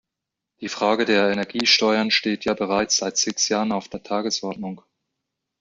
Die 0.61 0.67
Frage 0.67 1.05
der 1.05 1.29
Energiesteuern 1.29 2.09
steht 2.09 2.45
ja 2.45 2.55
bereits 2.55 2.97
seit 2.97 3.17
sechs 3.17 3.49
Jahren 3.49 3.71
auf 3.71 3.87
der 3.87 4.01
Tagesordnung. 4.01 4.81